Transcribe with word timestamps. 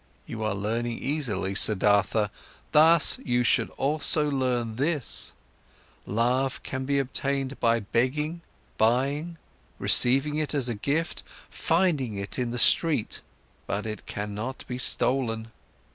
You 0.25 0.41
are 0.43 0.55
learning 0.55 0.97
easily, 0.97 1.53
Siddhartha, 1.53 2.29
thus 2.71 3.19
you 3.23 3.43
should 3.43 3.69
also 3.77 4.31
learn 4.31 4.77
this: 4.77 5.31
love 6.07 6.63
can 6.63 6.85
be 6.85 6.97
obtained 6.97 7.59
by 7.59 7.81
begging, 7.81 8.41
buying, 8.79 9.37
receiving 9.77 10.37
it 10.39 10.55
as 10.55 10.67
a 10.67 10.73
gift, 10.73 11.21
finding 11.51 12.17
it 12.17 12.39
in 12.39 12.49
the 12.49 12.57
street, 12.57 13.21
but 13.67 13.85
it 13.85 14.07
cannot 14.07 14.65
be 14.67 14.79
stolen. 14.79 15.51